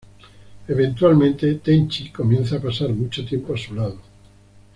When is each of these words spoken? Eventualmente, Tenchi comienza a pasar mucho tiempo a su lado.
Eventualmente, 0.67 1.53
Tenchi 1.59 2.09
comienza 2.11 2.55
a 2.55 2.59
pasar 2.59 2.89
mucho 2.89 3.23
tiempo 3.23 3.53
a 3.53 3.57
su 3.59 3.75
lado. 3.75 3.99